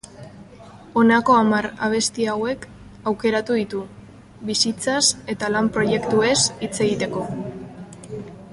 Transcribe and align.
Honako 1.01 1.35
hamar 1.39 1.67
abesti 1.87 2.25
hauek 2.31 2.65
aukeratu 3.11 3.59
ditu, 3.59 3.83
bizitzaz 4.49 5.03
eta 5.35 5.51
lan 5.57 5.71
proiektuez 5.77 6.37
hitz 6.65 6.75
egiteko. 6.89 7.29